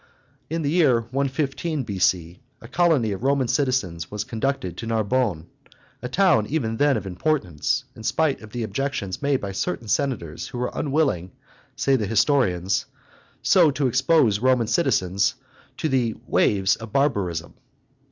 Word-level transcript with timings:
In 0.49 0.63
the 0.63 0.71
year 0.71 1.01
115 1.01 1.83
B.C. 1.83 2.39
a 2.59 2.67
colony 2.67 3.11
of 3.11 3.21
Roman 3.21 3.47
citizens 3.47 4.09
was 4.09 4.23
conducted 4.23 4.75
to 4.77 4.87
Narbonne, 4.87 5.45
a 6.01 6.09
town 6.09 6.47
even 6.47 6.77
then 6.77 6.97
of 6.97 7.05
importance, 7.05 7.83
in 7.95 8.01
spite 8.01 8.41
of 8.41 8.49
the 8.49 8.63
objections 8.63 9.21
made 9.21 9.39
by 9.39 9.51
certain 9.51 9.87
senators 9.87 10.47
who 10.47 10.57
were 10.57 10.71
unwilling, 10.73 11.31
say 11.75 11.95
the 11.97 12.07
historians, 12.07 12.87
so 13.43 13.69
to 13.69 13.85
expose 13.85 14.39
Roman 14.39 14.65
citizens 14.65 15.35
"to 15.77 15.87
the 15.87 16.15
waves 16.25 16.75
of 16.77 16.91
barbarism." 16.91 17.53